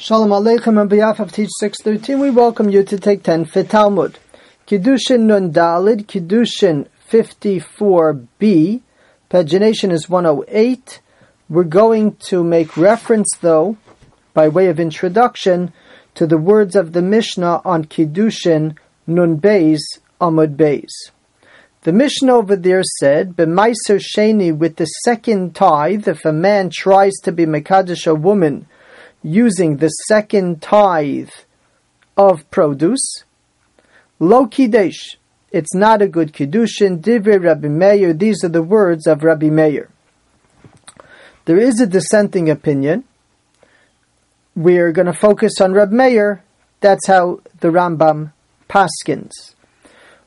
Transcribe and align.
Shalom 0.00 0.30
Aleichem 0.30 0.78
on 0.78 0.86
behalf 0.86 1.18
of 1.18 1.32
Teach 1.32 1.50
613, 1.58 2.20
we 2.20 2.30
welcome 2.30 2.70
you 2.70 2.84
to 2.84 3.00
take 3.00 3.24
10 3.24 3.46
Fit 3.46 3.68
Talmud. 3.68 4.20
Kiddushin 4.64 5.22
Nun 5.22 5.52
Dalid, 5.52 6.06
Kiddushin 6.06 6.86
54b, 7.10 8.80
pagination 9.28 9.90
is 9.90 10.08
108. 10.08 11.00
We're 11.48 11.64
going 11.64 12.14
to 12.28 12.44
make 12.44 12.76
reference 12.76 13.28
though, 13.40 13.76
by 14.34 14.46
way 14.46 14.68
of 14.68 14.78
introduction, 14.78 15.72
to 16.14 16.28
the 16.28 16.38
words 16.38 16.76
of 16.76 16.92
the 16.92 17.02
Mishnah 17.02 17.60
on 17.64 17.86
Kiddushin 17.86 18.76
Nun 19.04 19.40
Beis 19.40 19.80
Amud 20.20 20.54
Beis. 20.54 21.10
The 21.82 21.92
Mishnah 21.92 22.36
over 22.36 22.54
there 22.54 22.84
said, 22.84 23.34
B'maiser 23.34 24.00
Sheni 24.00 24.56
with 24.56 24.76
the 24.76 24.84
second 24.84 25.56
tithe, 25.56 26.06
if 26.06 26.24
a 26.24 26.32
man 26.32 26.70
tries 26.70 27.14
to 27.24 27.32
be 27.32 27.46
Mekadosh 27.46 28.06
a 28.06 28.14
woman, 28.14 28.66
using 29.22 29.76
the 29.76 29.88
second 29.88 30.62
tithe 30.62 31.30
of 32.16 32.48
produce. 32.50 33.24
Lo 34.18 34.46
kiddush, 34.46 35.16
it's 35.50 35.74
not 35.74 36.02
a 36.02 36.08
good 36.08 36.32
kiddushin. 36.32 37.00
Divrei 37.00 37.42
Rabbi 37.42 37.68
Meir, 37.68 38.12
these 38.12 38.42
are 38.44 38.48
the 38.48 38.62
words 38.62 39.06
of 39.06 39.22
Rabbi 39.22 39.48
Meir. 39.48 39.88
There 41.44 41.58
is 41.58 41.80
a 41.80 41.86
dissenting 41.86 42.50
opinion. 42.50 43.04
We're 44.54 44.92
going 44.92 45.06
to 45.06 45.12
focus 45.12 45.60
on 45.60 45.72
Rabbi 45.72 45.94
Meir. 45.94 46.42
That's 46.80 47.06
how 47.06 47.40
the 47.60 47.68
Rambam 47.68 48.32
paskins. 48.68 49.54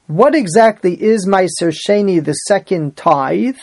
What 0.08 0.35
exactly 0.35 1.02
is 1.02 1.27
Meiser 1.27 1.71
Sheni, 1.71 2.23
the 2.23 2.34
second 2.34 2.98
tithe? 2.98 3.60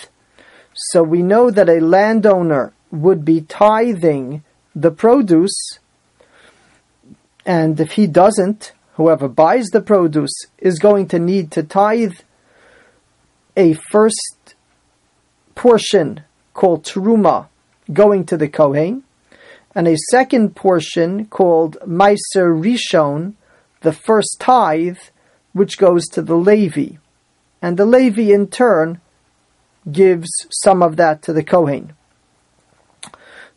So 0.74 1.02
we 1.02 1.22
know 1.22 1.50
that 1.50 1.68
a 1.68 1.80
landowner 1.80 2.72
would 2.90 3.24
be 3.24 3.40
tithing 3.40 4.44
the 4.80 4.90
produce, 4.92 5.78
and 7.44 7.80
if 7.80 7.92
he 7.92 8.06
doesn't, 8.06 8.72
whoever 8.94 9.28
buys 9.28 9.66
the 9.72 9.80
produce 9.80 10.46
is 10.58 10.78
going 10.78 11.08
to 11.08 11.18
need 11.18 11.50
to 11.50 11.62
tithe 11.62 12.14
a 13.56 13.74
first 13.90 14.54
portion 15.56 16.22
called 16.54 16.84
truma 16.84 17.48
going 17.92 18.24
to 18.26 18.36
the 18.36 18.48
kohen, 18.48 19.02
and 19.74 19.88
a 19.88 19.96
second 20.10 20.54
portion 20.54 21.26
called 21.26 21.76
meiser 21.84 22.48
rishon, 22.64 23.34
the 23.80 23.92
first 23.92 24.36
tithe, 24.38 24.98
which 25.52 25.78
goes 25.78 26.06
to 26.06 26.22
the 26.22 26.36
Levi, 26.36 26.98
and 27.60 27.76
the 27.76 27.86
Levi 27.86 28.32
in 28.32 28.46
turn 28.46 29.00
gives 29.90 30.28
some 30.50 30.82
of 30.82 30.96
that 30.96 31.22
to 31.22 31.32
the 31.32 31.42
kohen. 31.42 31.94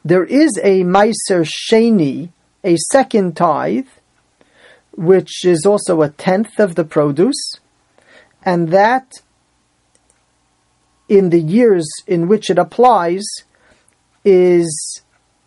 There 0.04 0.26
is 0.26 0.60
a 0.64 0.84
Meiser 0.84 1.46
Sheni, 1.46 2.30
a 2.64 2.76
second 2.92 3.38
tithe, 3.38 3.88
which 4.94 5.46
is 5.46 5.66
also 5.66 6.02
a 6.02 6.10
tenth 6.10 6.60
of 6.60 6.76
the 6.76 6.84
produce, 6.84 7.60
and 8.44 8.70
that 8.70 9.22
in 11.08 11.30
the 11.30 11.40
years 11.40 11.88
in 12.08 12.28
which 12.28 12.50
it 12.50 12.58
applies 12.58 13.24
is 14.26 15.02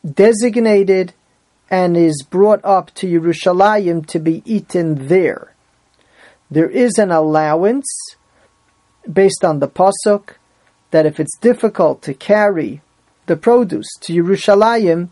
designated 0.08 1.14
and 1.70 1.96
is 1.96 2.22
brought 2.22 2.60
up 2.64 2.94
to 2.94 3.06
Yerushalayim 3.06 4.06
to 4.06 4.18
be 4.20 4.42
eaten 4.44 5.08
there. 5.08 5.52
There 6.50 6.68
is 6.68 6.98
an 6.98 7.10
allowance 7.10 7.88
based 9.10 9.44
on 9.44 9.58
the 9.58 9.68
pasuk 9.68 10.34
that 10.92 11.06
if 11.06 11.18
it's 11.18 11.36
difficult 11.38 12.02
to 12.02 12.14
carry 12.14 12.82
the 13.26 13.36
produce 13.36 13.88
to 14.00 14.12
Yerushalayim, 14.12 15.10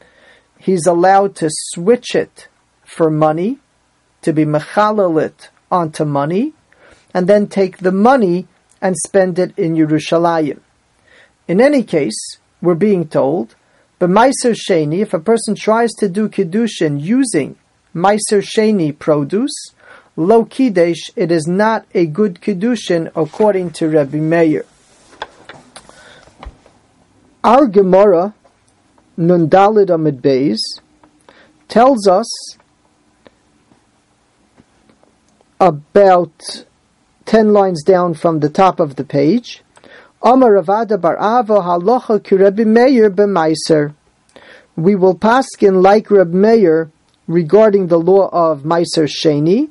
he's 0.59 0.87
allowed 0.87 1.35
to 1.37 1.49
switch 1.51 2.15
it 2.15 2.49
for 2.85 3.11
money, 3.11 3.59
to 4.23 4.33
be 4.33 4.45
mechalalit 4.45 5.49
onto 5.71 6.05
money, 6.05 6.53
and 7.15 7.27
then 7.27 7.47
take 7.47 7.79
the 7.79 7.93
money 7.93 8.47
and 8.81 8.97
spend 8.97 9.39
it 9.39 9.56
in 9.59 9.75
Yerushalayim. 9.75 10.61
In 11.49 11.61
any 11.61 11.83
case, 11.83 12.39
we're 12.61 12.75
being 12.75 13.09
told, 13.09 13.55
but 13.99 14.11
Meiser 14.11 14.55
Sheni, 14.55 15.01
if 15.01 15.15
a 15.15 15.19
person 15.21 15.55
tries 15.55 15.93
to 15.95 16.09
do 16.09 16.28
Kiddushin 16.28 17.01
using 17.01 17.56
Meiser 17.95 18.43
Sheni 18.43 18.97
produce, 18.97 19.55
Lo 20.17 20.45
Kiddush, 20.45 21.11
it 21.17 21.31
is 21.33 21.47
not 21.47 21.87
a 21.95 22.06
good 22.06 22.41
Kiddushin 22.41 23.11
according 23.17 23.71
to 23.71 23.89
Rabbi 23.89 24.19
Meir. 24.19 24.65
Our 27.44 27.66
Gemara, 27.66 28.34
Nundalid 29.19 29.88
Amud 29.88 30.20
Beis, 30.20 30.60
tells 31.66 32.06
us 32.06 32.56
about 35.58 36.64
10 37.25 37.53
lines 37.53 37.82
down 37.82 38.14
from 38.14 38.38
the 38.38 38.48
top 38.48 38.78
of 38.78 38.94
the 38.94 39.03
page. 39.03 39.64
Amar 40.22 40.53
Ravada 40.53 41.00
Bar 41.00 41.16
Kirebi 41.16 42.64
Meir. 42.64 43.94
We 44.76 44.94
will 44.94 45.16
paskin 45.19 45.82
like 45.82 46.12
Reb 46.12 46.32
Meir 46.32 46.92
regarding 47.26 47.88
the 47.88 47.98
law 47.98 48.28
of 48.32 48.62
Meiser 48.62 49.09
Sheni, 49.10 49.69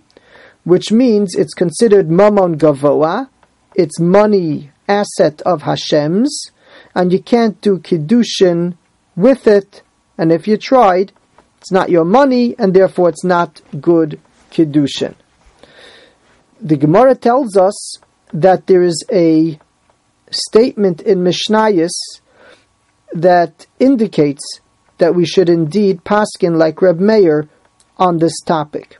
which 0.66 0.92
means 0.92 1.36
it's 1.36 1.54
considered 1.54 2.10
Mamon 2.10 2.58
Gavoa, 2.58 3.30
it's 3.76 3.98
money 3.98 4.72
asset 4.90 5.42
of 5.44 5.62
Hashem's, 5.62 6.52
and 6.94 7.12
you 7.12 7.22
can't 7.22 7.60
do 7.62 7.80
kiddushin 7.80 8.76
with 9.16 9.48
it. 9.48 9.82
And 10.18 10.32
if 10.32 10.48
you 10.48 10.58
tried, 10.58 11.12
it's 11.58 11.72
not 11.72 11.90
your 11.90 12.06
money, 12.06 12.56
and 12.58 12.74
therefore 12.74 13.10
it's 13.10 13.24
not 13.24 13.62
good 13.80 14.20
kiddushin. 14.52 15.16
The 16.60 16.78
Gemara 16.78 17.16
tells 17.16 17.58
us 17.58 17.96
that 18.34 18.68
there 18.68 18.84
is 18.84 19.04
a 19.12 19.60
statement 20.30 21.02
in 21.02 21.20
Mishnayos 21.20 21.90
that 23.14 23.66
indicates 23.80 24.60
that 24.98 25.16
we 25.16 25.26
should 25.26 25.50
indeed 25.50 26.04
paskin 26.04 26.58
like 26.58 26.82
Reb 26.82 27.00
Meir 27.00 27.50
on 27.98 28.20
this 28.20 28.40
topic. 28.42 28.98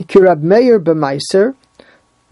Kirab 0.00 0.42
Meir 0.42 0.80
b'meiser, 0.80 1.54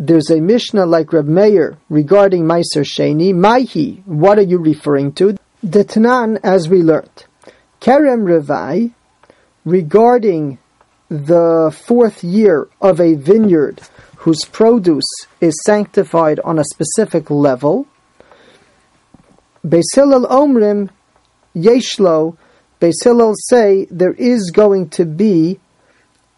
there's 0.00 0.30
a 0.30 0.40
Mishnah 0.40 0.86
like 0.86 1.12
Reb 1.12 1.26
Meir 1.26 1.76
regarding 1.90 2.44
Meiser 2.44 2.82
Sheni. 2.82 3.34
Maihi, 3.34 4.02
what 4.06 4.38
are 4.38 4.42
you 4.42 4.56
referring 4.56 5.12
to? 5.12 5.36
The 5.62 5.84
Tanan, 5.84 6.40
as 6.42 6.70
we 6.70 6.82
learned. 6.82 7.26
Kerem 7.82 8.22
Revai, 8.24 8.94
regarding 9.66 10.58
the 11.10 11.76
fourth 11.84 12.24
year 12.24 12.66
of 12.80 12.98
a 12.98 13.12
vineyard 13.12 13.82
whose 14.16 14.46
produce 14.46 15.04
is 15.42 15.60
sanctified 15.66 16.40
on 16.40 16.58
a 16.58 16.64
specific 16.64 17.30
level. 17.30 17.86
Beis 19.62 19.82
Omrim 19.96 20.88
Yeshlo, 21.54 22.38
Beis 22.80 23.34
say 23.50 23.86
there 23.90 24.14
is 24.14 24.50
going 24.50 24.88
to 24.90 25.04
be 25.04 25.60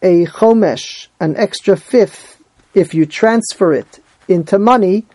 a 0.02 0.26
chomesh, 0.26 1.06
an 1.20 1.36
extra 1.36 1.76
fifth 1.76 2.31
if 2.74 2.94
you 2.94 3.06
transfer 3.06 3.72
it 3.72 4.00
into 4.28 4.58
money, 4.58 5.06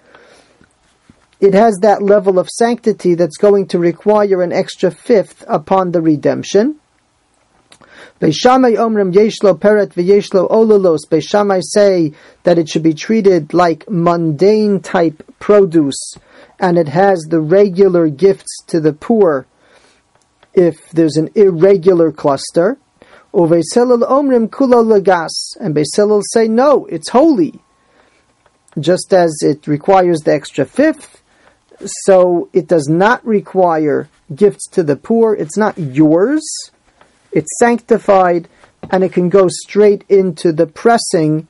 it 1.39 1.53
has 1.53 1.77
that 1.81 2.01
level 2.01 2.39
of 2.39 2.49
sanctity 2.49 3.13
that's 3.13 3.37
going 3.37 3.67
to 3.67 3.79
require 3.79 4.41
an 4.41 4.51
extra 4.51 4.89
fifth 4.89 5.43
upon 5.47 5.91
the 5.91 6.01
redemption. 6.01 6.79
Beis 8.19 8.35
Shammai 8.35 8.73
omrim 8.73 9.13
yeshlo 9.13 9.57
peret 9.57 9.93
v'yeshlo 9.93 10.49
ololos. 10.49 11.01
Beishamai 11.07 11.61
say 11.63 12.13
that 12.43 12.57
it 12.57 12.67
should 12.67 12.81
be 12.81 12.95
treated 12.95 13.53
like 13.53 13.87
mundane 13.87 14.79
type 14.79 15.23
produce, 15.39 16.15
and 16.59 16.79
it 16.79 16.87
has 16.87 17.19
the 17.29 17.39
regular 17.39 18.07
gifts 18.09 18.63
to 18.65 18.79
the 18.79 18.93
poor 18.93 19.45
if 20.55 20.89
there's 20.89 21.17
an 21.17 21.29
irregular 21.35 22.11
cluster. 22.11 22.79
Uveiselil 23.33 24.07
omrim 24.07 24.49
kulo 24.49 24.83
lagas, 24.83 25.55
and 25.59 25.75
Beis 25.75 25.95
Hillel 25.95 26.21
say 26.33 26.47
no, 26.47 26.85
it's 26.85 27.09
holy. 27.09 27.59
Just 28.79 29.13
as 29.13 29.35
it 29.41 29.67
requires 29.67 30.19
the 30.21 30.33
extra 30.33 30.65
fifth, 30.65 31.21
so 31.85 32.49
it 32.53 32.67
does 32.67 32.87
not 32.87 33.25
require 33.25 34.09
gifts 34.33 34.67
to 34.69 34.83
the 34.83 34.95
poor. 34.95 35.33
It's 35.33 35.57
not 35.57 35.77
yours. 35.77 36.43
It's 37.31 37.57
sanctified, 37.59 38.47
and 38.89 39.03
it 39.03 39.13
can 39.13 39.29
go 39.29 39.47
straight 39.47 40.03
into 40.09 40.51
the 40.51 40.67
pressing 40.67 41.47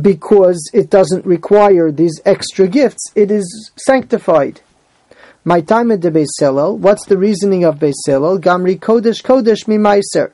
because 0.00 0.70
it 0.74 0.90
doesn't 0.90 1.24
require 1.24 1.90
these 1.90 2.20
extra 2.24 2.68
gifts. 2.68 3.12
It 3.14 3.30
is 3.30 3.70
sanctified. 3.76 4.60
My 5.48 5.60
time 5.60 5.92
at 5.92 6.02
the 6.02 6.10
Beis 6.10 6.76
What's 6.80 7.06
the 7.06 7.16
reasoning 7.16 7.62
of 7.62 7.76
Beis 7.76 7.92
Gamri 8.08 8.80
Kodesh 8.80 9.22
Kodesh 9.22 9.68
Mi 9.68 9.76
Meiser. 9.76 10.32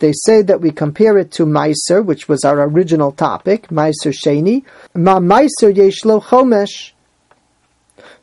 They 0.00 0.12
say 0.12 0.42
that 0.42 0.60
we 0.60 0.72
compare 0.72 1.16
it 1.16 1.30
to 1.34 1.46
Meiser, 1.46 2.04
which 2.04 2.28
was 2.28 2.44
our 2.44 2.62
original 2.62 3.12
topic, 3.12 3.68
Meiser 3.68 4.12
Sheni. 4.12 4.64
Ma 4.96 5.20
Meiser 5.20 5.72
Yeshlo 5.72 6.20
Chomesh. 6.20 6.90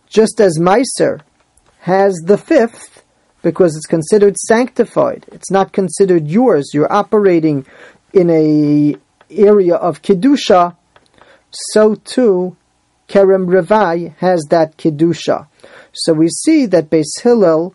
Just 0.09 0.41
as 0.41 0.59
Meiser 0.59 1.21
has 1.79 2.15
the 2.25 2.37
fifth 2.37 3.05
because 3.41 3.77
it's 3.77 3.85
considered 3.85 4.35
sanctified. 4.35 5.25
It's 5.31 5.51
not 5.51 5.71
considered 5.71 6.27
yours. 6.27 6.71
You're 6.73 6.91
operating 6.91 7.65
in 8.11 8.29
a 8.29 8.97
area 9.31 9.75
of 9.75 10.01
kedusha. 10.01 10.75
So 11.49 11.95
too, 11.95 12.57
kerem 13.07 13.47
revai 13.47 14.15
has 14.17 14.43
that 14.49 14.75
kedusha. 14.75 15.47
So 15.95 16.11
we 16.11 16.27
see 16.27 16.65
that 16.67 16.89
Beis 16.89 17.21
Hillel 17.23 17.73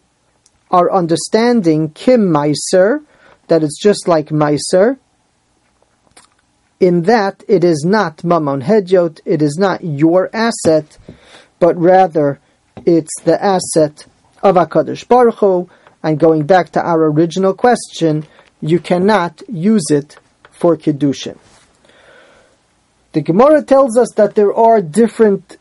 are 0.71 0.93
understanding 0.93 1.91
kim 1.91 2.29
meiser, 2.29 3.03
that 3.49 3.63
it's 3.63 3.81
just 3.81 4.07
like 4.07 4.29
meiser, 4.29 4.99
in 6.79 7.03
that 7.03 7.43
it 7.49 7.65
is 7.65 7.83
not 7.87 8.19
mamon 8.19 8.63
hedyot, 8.63 9.21
it 9.25 9.41
is 9.41 9.57
not 9.59 9.83
your 9.83 10.31
asset, 10.35 10.99
but 11.59 11.77
rather 11.79 12.41
it's 12.85 13.23
the 13.25 13.43
asset 13.43 14.07
of 14.43 14.57
Hakadosh 14.57 15.09
Baruch 15.09 15.39
Hu. 15.39 15.71
And 16.03 16.19
going 16.19 16.47
back 16.47 16.71
to 16.73 16.83
our 16.83 17.11
original 17.11 17.55
question, 17.55 18.27
you 18.61 18.81
cannot 18.81 19.43
use 19.49 19.91
it 19.91 20.19
for 20.51 20.77
kiddushin. 20.77 21.39
The 23.13 23.23
Gemara 23.23 23.63
tells 23.63 23.99
us 23.99 24.09
that 24.17 24.35
there 24.35 24.55
are 24.55 24.81
different 24.81 25.57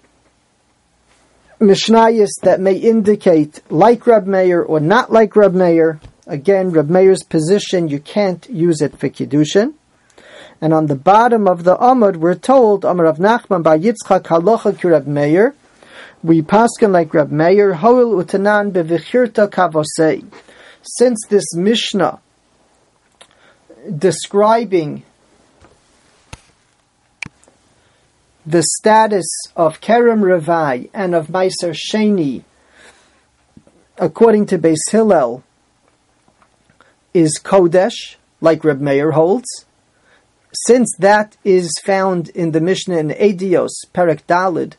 Mishnayos 1.59 2.29
that 2.43 2.61
may 2.61 2.75
indicate 2.75 3.61
like 3.69 4.07
Reb 4.07 4.25
Meir 4.25 4.61
or 4.61 4.79
not 4.79 5.11
like 5.11 5.35
Reb 5.35 5.53
Meir. 5.53 5.99
Again, 6.25 6.71
Reb 6.71 6.89
Meir's 6.89 7.23
position, 7.23 7.89
you 7.89 7.99
can't 7.99 8.49
use 8.49 8.81
it 8.81 8.97
for 8.97 9.09
Kiddushin. 9.09 9.73
And 10.61 10.73
on 10.73 10.85
the 10.85 10.95
bottom 10.95 11.49
of 11.49 11.65
the 11.65 11.75
Amud, 11.75 12.15
we're 12.15 12.35
told, 12.35 12.85
Amar 12.85 13.07
of 13.07 13.17
Nachman 13.17 13.63
bar 13.63 13.77
Yitzchak 13.77 14.23
Halacha 14.23 14.79
ki 14.79 14.87
Reb 14.87 15.05
Meir, 15.05 15.53
we 16.23 16.41
paskin 16.41 16.91
like 16.91 17.13
Reb 17.13 17.29
Meir, 17.29 17.73
Hoil 17.73 18.23
utanan 18.23 18.71
bevichirta 18.71 19.49
kavosei. 19.49 20.25
Since 20.81 21.25
this 21.27 21.53
Mishnah 21.55 22.21
describing 23.97 25.03
the 28.49 28.63
status 28.63 29.27
of 29.55 29.79
Kerem 29.79 30.21
Revai 30.21 30.89
and 30.91 31.13
of 31.13 31.27
Meiser 31.27 31.71
Sheni, 31.71 32.43
according 33.99 34.47
to 34.47 34.57
Beis 34.57 34.89
Hillel, 34.89 35.43
is 37.13 37.39
Kodesh, 37.39 38.15
like 38.41 38.63
Reb 38.63 38.81
Meir 38.81 39.11
holds, 39.11 39.67
since 40.65 40.91
that 40.97 41.37
is 41.43 41.71
found 41.83 42.29
in 42.29 42.49
the 42.49 42.59
Mishnah 42.59 42.97
in 42.97 43.09
Ediyos, 43.09 43.85
Perek 43.93 44.21
Dalid, 44.27 44.73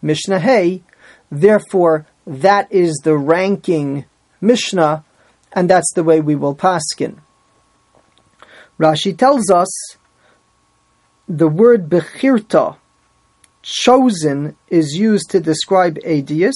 Mishnah 0.00 0.38
Hey, 0.38 0.84
therefore 1.32 2.06
that 2.28 2.70
is 2.70 3.00
the 3.02 3.18
ranking 3.18 4.04
Mishnah, 4.40 5.04
and 5.52 5.68
that's 5.68 5.92
the 5.96 6.04
way 6.04 6.20
we 6.20 6.36
will 6.36 6.54
paskin. 6.54 7.18
Rashi 8.78 9.18
tells 9.18 9.50
us 9.50 9.96
the 11.28 11.48
word 11.48 11.88
bechirta, 11.88 12.76
chosen, 13.62 14.56
is 14.68 14.94
used 14.94 15.30
to 15.30 15.40
describe 15.40 15.98
Ediyos, 15.98 16.52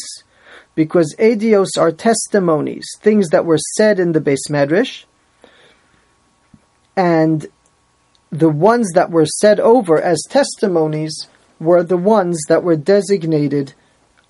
because 0.75 1.15
Ediyos 1.19 1.79
are 1.79 1.93
testimonies, 1.93 2.87
things 3.01 3.29
that 3.29 3.45
were 3.45 3.59
said 3.77 4.01
in 4.01 4.13
the 4.13 4.21
beis 4.21 4.51
Medrash, 4.51 5.05
and 6.97 7.47
the 8.31 8.49
ones 8.49 8.91
that 8.95 9.11
were 9.11 9.27
said 9.27 9.61
over 9.61 10.01
as 10.01 10.23
testimonies 10.29 11.29
were 11.61 11.83
the 11.83 11.97
ones 11.97 12.41
that 12.49 12.65
were 12.65 12.77
designated 12.77 13.75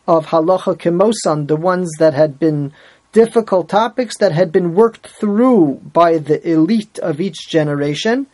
of 0.07 0.27
halacha 0.27 0.77
kemosan, 0.77 1.49
the 1.49 1.57
ones 1.57 1.91
that 1.99 2.13
had 2.13 2.39
been 2.39 2.73
difficult 3.13 3.69
topics 3.69 4.19
that 4.19 4.33
had 4.33 4.53
been 4.53 4.75
worked 4.75 5.07
through 5.07 5.81
by 5.93 6.19
the 6.19 6.47
elite 6.47 6.99
of 6.99 7.21
each 7.21 7.49
generation, 7.49 8.27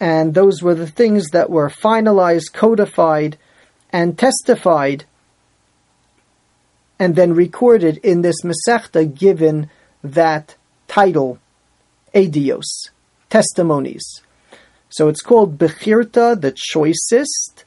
and 0.00 0.34
those 0.34 0.62
were 0.62 0.74
the 0.74 0.86
things 0.86 1.28
that 1.30 1.48
were 1.48 1.70
finalized, 1.70 2.52
codified, 2.52 3.38
and 3.92 4.18
testified, 4.18 5.04
and 6.98 7.14
then 7.16 7.32
recorded 7.32 7.98
in 7.98 8.22
this 8.22 8.42
Masechta 8.42 9.04
given 9.06 9.70
that 10.02 10.56
title, 10.88 11.38
Ediyos, 12.14 12.90
testimonies. 13.30 14.22
So 14.88 15.08
it's 15.08 15.22
called 15.22 15.58
Bechirta, 15.58 16.40
the 16.40 16.52
choicest, 16.56 17.64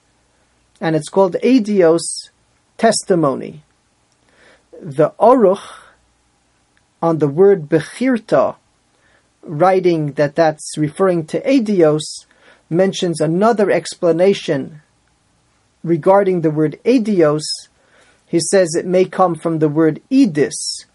and 0.80 0.96
it's 0.96 1.10
called 1.10 1.36
Ediyos, 1.44 2.30
testimony. 2.78 3.64
The 4.82 5.12
Aruch, 5.20 5.62
on 7.02 7.20
the 7.20 7.28
word 7.28 7.70
Bechirta, 7.70 8.56
writing 9.44 10.14
that 10.14 10.36
that's 10.36 10.78
referring 10.78 11.26
to 11.28 11.48
Adios, 11.48 12.26
mentions 12.70 13.20
another 13.20 13.70
explanation 13.70 14.82
regarding 15.84 16.42
the 16.42 16.52
word 16.52 16.80
Ediyos. 16.86 17.44
He 18.28 18.40
says 18.40 18.76
it 18.76 18.86
may 18.86 19.06
come 19.06 19.36
from 19.36 19.60
the 19.60 19.70
word 19.70 20.02
Edis, 20.10 20.86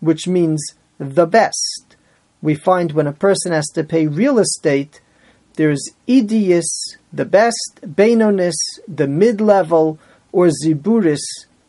which 0.00 0.28
means 0.28 0.62
the 0.98 1.26
best. 1.26 1.96
We 2.40 2.54
find 2.54 2.92
when 2.92 3.06
a 3.06 3.12
person 3.12 3.52
has 3.52 3.66
to 3.74 3.84
pay 3.84 4.06
real 4.06 4.38
estate, 4.38 5.00
there's 5.54 5.90
Idius, 6.06 6.96
the 7.12 7.24
best, 7.24 7.80
benonis, 7.82 8.54
the 8.86 9.06
mid 9.06 9.40
level, 9.40 9.98
or 10.32 10.48
Ziburis, 10.48 11.22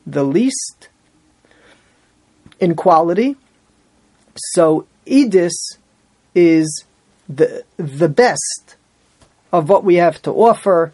the 0.05 0.23
least 0.23 0.89
in 2.59 2.75
quality. 2.75 3.35
So 4.35 4.87
Idis 5.05 5.77
is 6.33 6.83
the 7.29 7.63
the 7.77 8.09
best 8.09 8.75
of 9.51 9.69
what 9.69 9.83
we 9.83 9.95
have 9.95 10.21
to 10.23 10.31
offer. 10.31 10.91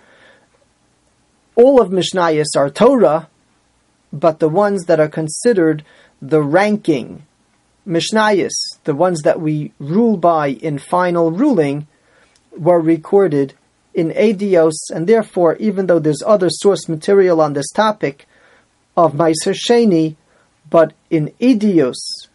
All 1.56 1.82
of 1.82 1.90
Mishnayos 1.90 2.56
are 2.56 2.70
Torah, 2.70 3.30
but 4.14 4.40
the 4.40 4.50
ones 4.50 4.86
that 4.86 5.00
are 5.00 5.10
considered 5.10 5.84
the 6.22 6.42
ranking 6.42 7.24
Mishnayos, 7.88 8.52
the 8.84 8.96
ones 8.96 9.22
that 9.24 9.42
we 9.42 9.74
rule 9.80 10.18
by 10.18 10.48
in 10.48 10.78
final 10.78 11.32
ruling, 11.32 11.88
were 12.56 12.80
recorded 12.80 13.54
in 13.94 14.12
Ediyos, 14.12 14.74
and 14.94 15.08
therefore, 15.08 15.56
even 15.58 15.88
though 15.88 16.00
there's 16.00 16.24
other 16.26 16.50
source 16.50 16.88
material 16.88 17.42
on 17.42 17.54
this 17.54 17.70
topic 17.72 18.28
of 18.96 19.14
Meiser 19.14 19.56
Sheni, 19.56 20.16
but 20.70 20.94
in 21.10 21.34
Ediyos, 21.42 22.30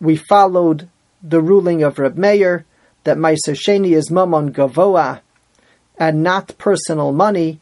we 0.00 0.16
followed 0.16 0.88
the 1.22 1.40
ruling 1.40 1.82
of 1.82 1.98
Reb 1.98 2.16
Meir 2.16 2.64
that 3.04 3.16
Meiser 3.16 3.56
Sheni 3.56 3.92
is 3.92 4.10
Mamon 4.10 4.50
Gavoa 4.52 5.20
and 5.98 6.22
not 6.22 6.56
personal 6.58 7.12
money, 7.12 7.60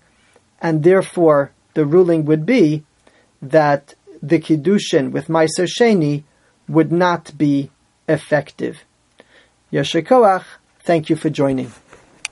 and 0.60 0.82
therefore 0.82 1.52
the 1.74 1.84
ruling 1.84 2.24
would 2.24 2.44
be 2.44 2.84
that 3.40 3.94
the 4.22 4.38
Kiddushin 4.38 5.12
with 5.12 5.28
Meiser 5.28 5.66
Sheni 5.66 6.24
would 6.68 6.90
not 6.92 7.36
be 7.38 7.70
effective. 8.08 8.82
Yeshikoach 9.72 10.44
Thank 10.80 11.10
you 11.10 11.16
for 11.16 11.28
joining. 11.28 11.70